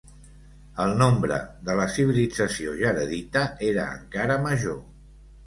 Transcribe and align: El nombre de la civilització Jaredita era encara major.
El 0.85 0.95
nombre 1.01 1.37
de 1.67 1.75
la 1.81 1.85
civilització 1.97 2.73
Jaredita 2.81 3.45
era 3.69 3.87
encara 4.01 4.41
major. 4.49 4.83